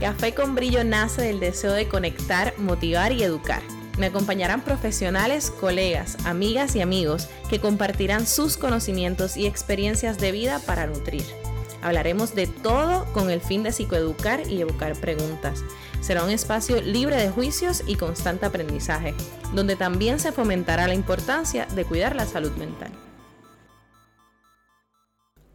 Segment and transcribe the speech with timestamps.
[0.00, 3.60] Café con Brillo nace del deseo de conectar, motivar y educar.
[3.98, 10.58] Me acompañarán profesionales, colegas, amigas y amigos que compartirán sus conocimientos y experiencias de vida
[10.60, 11.22] para nutrir.
[11.82, 15.62] Hablaremos de todo con el fin de psicoeducar y evocar preguntas.
[16.00, 19.14] Será un espacio libre de juicios y constante aprendizaje,
[19.52, 22.90] donde también se fomentará la importancia de cuidar la salud mental.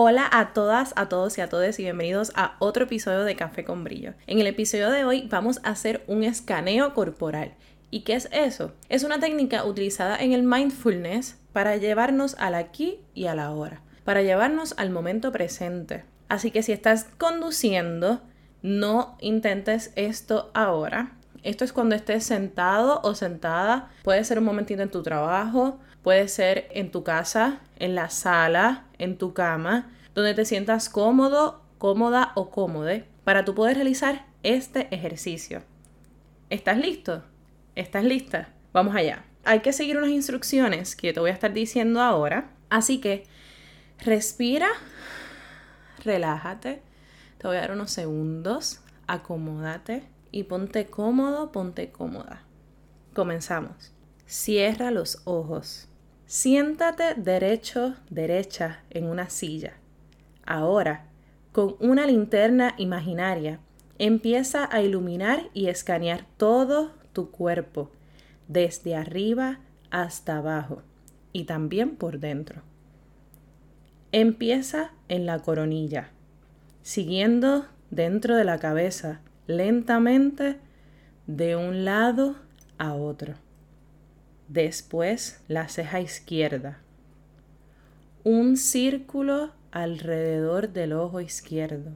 [0.00, 3.64] Hola a todas, a todos y a todos y bienvenidos a otro episodio de Café
[3.64, 4.14] con Brillo.
[4.28, 7.54] En el episodio de hoy vamos a hacer un escaneo corporal.
[7.90, 8.70] ¿Y qué es eso?
[8.88, 13.82] Es una técnica utilizada en el mindfulness para llevarnos al aquí y a la hora,
[14.04, 16.04] para llevarnos al momento presente.
[16.28, 18.20] Así que si estás conduciendo,
[18.62, 21.16] no intentes esto ahora.
[21.42, 23.90] Esto es cuando estés sentado o sentada.
[24.04, 28.86] Puede ser un momentito en tu trabajo, puede ser en tu casa, en la sala,
[28.98, 34.92] en tu cama, donde te sientas cómodo, cómoda o cómode para tú poder realizar este
[34.94, 35.62] ejercicio.
[36.50, 37.22] ¿Estás listo?
[37.74, 38.48] ¿Estás lista?
[38.72, 39.24] Vamos allá.
[39.44, 42.50] Hay que seguir unas instrucciones que te voy a estar diciendo ahora.
[42.70, 43.26] Así que
[43.98, 44.68] respira,
[46.04, 46.82] relájate.
[47.38, 48.80] Te voy a dar unos segundos.
[49.06, 52.42] Acomódate y ponte cómodo, ponte cómoda.
[53.14, 53.92] Comenzamos.
[54.28, 55.88] Cierra los ojos.
[56.26, 59.72] Siéntate derecho, derecha en una silla.
[60.44, 61.06] Ahora,
[61.52, 63.58] con una linterna imaginaria,
[63.98, 67.90] empieza a iluminar y escanear todo tu cuerpo,
[68.48, 69.60] desde arriba
[69.90, 70.82] hasta abajo
[71.32, 72.60] y también por dentro.
[74.12, 76.10] Empieza en la coronilla,
[76.82, 80.58] siguiendo dentro de la cabeza lentamente
[81.26, 82.36] de un lado
[82.76, 83.47] a otro.
[84.48, 86.78] Después la ceja izquierda.
[88.24, 91.90] Un círculo alrededor del ojo izquierdo.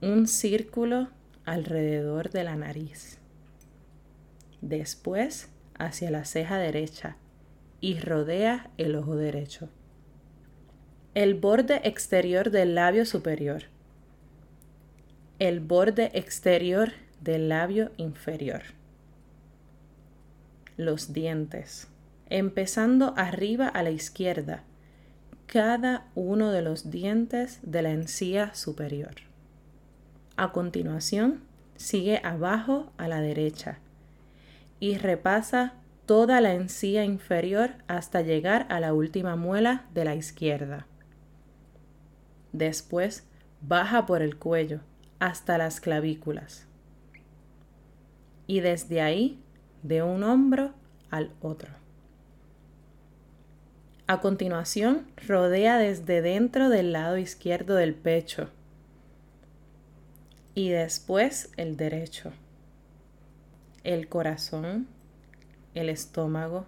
[0.00, 1.08] Un círculo
[1.44, 3.18] alrededor de la nariz.
[4.60, 7.16] Después hacia la ceja derecha
[7.80, 9.68] y rodea el ojo derecho.
[11.14, 13.64] El borde exterior del labio superior.
[15.40, 18.62] El borde exterior del labio inferior
[20.76, 21.88] los dientes,
[22.28, 24.64] empezando arriba a la izquierda,
[25.46, 29.14] cada uno de los dientes de la encía superior.
[30.36, 31.42] A continuación,
[31.76, 33.78] sigue abajo a la derecha
[34.80, 35.74] y repasa
[36.06, 40.86] toda la encía inferior hasta llegar a la última muela de la izquierda.
[42.52, 43.26] Después,
[43.60, 44.80] baja por el cuello
[45.18, 46.66] hasta las clavículas.
[48.46, 49.42] Y desde ahí
[49.84, 50.72] de un hombro
[51.10, 51.70] al otro.
[54.06, 58.50] A continuación, rodea desde dentro del lado izquierdo del pecho
[60.54, 62.32] y después el derecho,
[63.82, 64.88] el corazón,
[65.74, 66.66] el estómago,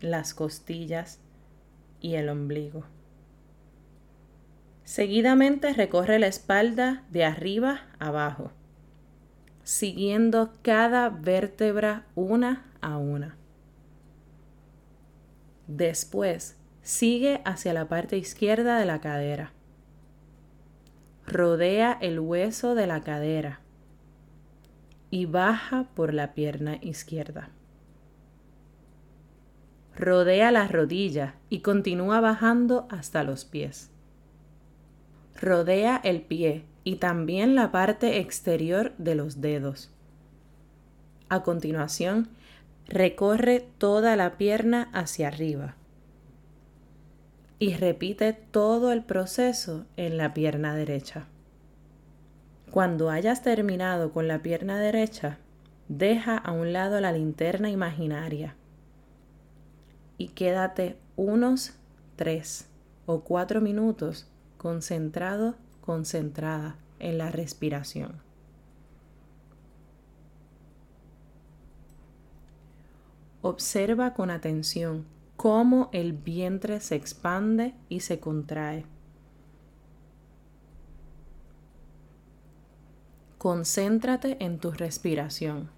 [0.00, 1.20] las costillas
[2.00, 2.84] y el ombligo.
[4.84, 8.52] Seguidamente recorre la espalda de arriba abajo
[9.66, 13.36] siguiendo cada vértebra una a una.
[15.66, 19.50] Después, sigue hacia la parte izquierda de la cadera.
[21.26, 23.60] Rodea el hueso de la cadera
[25.10, 27.50] y baja por la pierna izquierda.
[29.96, 33.90] Rodea la rodilla y continúa bajando hasta los pies.
[35.34, 39.90] Rodea el pie y también la parte exterior de los dedos.
[41.28, 42.28] A continuación,
[42.86, 45.74] recorre toda la pierna hacia arriba
[47.58, 51.26] y repite todo el proceso en la pierna derecha.
[52.70, 55.38] Cuando hayas terminado con la pierna derecha,
[55.88, 58.54] deja a un lado la linterna imaginaria
[60.18, 61.72] y quédate unos
[62.14, 62.68] tres
[63.06, 68.20] o cuatro minutos concentrado concentrada en la respiración.
[73.40, 75.06] Observa con atención
[75.36, 78.84] cómo el vientre se expande y se contrae.
[83.38, 85.70] Concéntrate en tu respiración.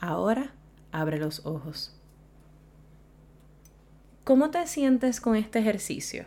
[0.00, 0.54] Ahora
[0.92, 1.92] abre los ojos.
[4.26, 6.24] ¿Cómo te sientes con este ejercicio?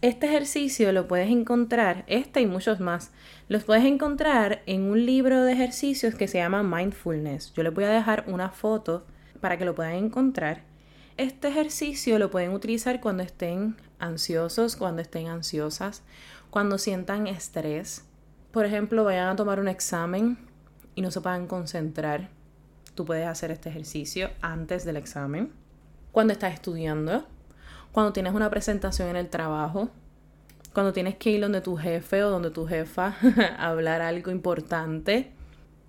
[0.00, 3.10] Este ejercicio lo puedes encontrar, este y muchos más,
[3.46, 7.52] los puedes encontrar en un libro de ejercicios que se llama Mindfulness.
[7.52, 9.04] Yo les voy a dejar una foto
[9.38, 10.62] para que lo puedan encontrar.
[11.18, 16.02] este ejercicio lo pueden utilizar cuando estén ansiosos, cuando estén ansiosas,
[16.48, 18.06] cuando sientan estrés.
[18.50, 20.38] Por ejemplo, vayan a tomar un examen
[20.94, 22.30] y no se puedan concentrar.
[22.94, 25.52] Tú puedes hacer este ejercicio antes del examen.
[26.12, 27.24] Cuando estás estudiando,
[27.92, 29.90] cuando tienes una presentación en el trabajo,
[30.72, 33.16] cuando tienes que ir donde tu jefe o donde tu jefa
[33.58, 35.32] hablar algo importante,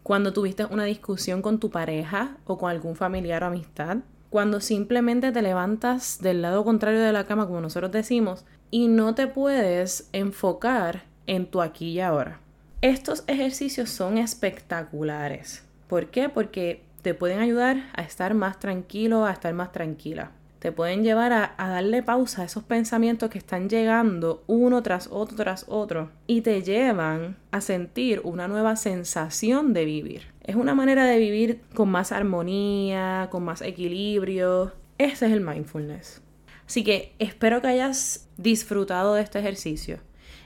[0.04, 3.98] cuando tuviste una discusión con tu pareja o con algún familiar o amistad,
[4.30, 9.14] cuando simplemente te levantas del lado contrario de la cama, como nosotros decimos, y no
[9.14, 12.40] te puedes enfocar en tu aquí y ahora.
[12.82, 15.64] Estos ejercicios son espectaculares.
[15.88, 16.30] ¿Por qué?
[16.30, 20.32] Porque te pueden ayudar a estar más tranquilo, a estar más tranquila
[20.62, 25.36] te pueden llevar a, darle pausa a esos pensamientos que están llegando uno tras otro
[25.36, 30.28] tras otro y te llevan a sentir una nueva sensación de vivir.
[30.44, 34.72] Es una manera de vivir con más armonía, con más equilibrio.
[35.00, 36.22] Ese es el mindfulness.
[36.68, 39.98] Así que espero que hayas disfrutado de este ejercicio.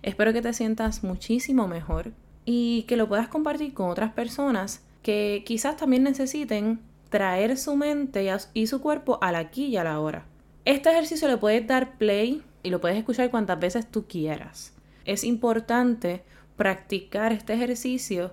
[0.01, 2.13] Espero que te sientas muchísimo mejor
[2.45, 6.79] y que lo puedas compartir con otras personas que quizás también necesiten
[7.11, 10.25] traer su mente y su cuerpo al aquí y a la hora.
[10.65, 14.73] Este ejercicio le puedes dar play y lo puedes escuchar cuantas veces tú quieras.
[15.05, 16.23] Es importante
[16.55, 18.31] practicar este ejercicio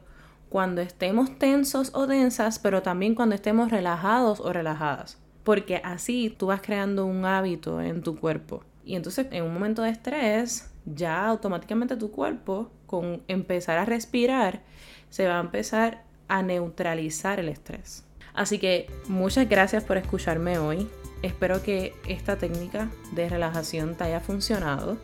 [0.49, 6.47] cuando estemos tensos o densas, pero también cuando estemos relajados o relajadas, porque así tú
[6.47, 8.65] vas creando un hábito en tu cuerpo.
[8.83, 14.63] Y entonces en un momento de estrés, ya automáticamente tu cuerpo, con empezar a respirar,
[15.11, 18.05] se va a empezar a neutralizar el estrés.
[18.35, 20.89] Así que muchas gracias por escucharme hoy.
[21.23, 24.99] Espero que esta técnica de relajación te haya funcionado.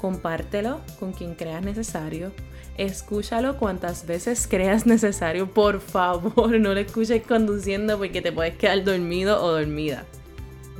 [0.00, 2.32] Compártelo con quien creas necesario.
[2.76, 5.50] Escúchalo cuantas veces creas necesario.
[5.50, 10.04] Por favor, no lo escuches conduciendo porque te puedes quedar dormido o dormida.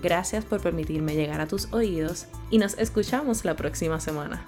[0.03, 4.45] Gracias por permitirme llegar a tus oídos y nos escuchamos la próxima semana.